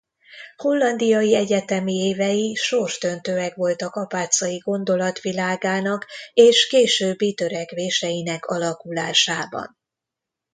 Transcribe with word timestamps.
Hollandiai 0.55 1.35
egyetemi 1.35 1.93
évei 1.93 2.53
sorsdöntőek 2.55 3.55
voltak 3.55 3.95
Apáczai 3.95 4.57
gondolatvilágának 4.57 6.07
és 6.33 6.67
későbbi 6.67 7.33
törekvéseinek 7.33 8.45
alakulásában. 8.45 9.77